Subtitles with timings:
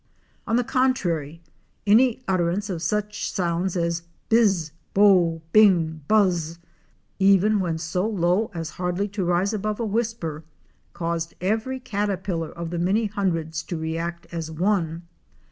[0.47, 1.43] On the contrary,
[1.85, 4.71] any utterance of such sounds as bis!
[4.95, 5.43] bow!
[5.51, 6.01] bing!
[6.07, 6.57] buzz!
[7.19, 10.43] even when so low as hardly to rise above a whisper,
[10.93, 15.03] caused every caterpillar of the many hun dreds to react as one.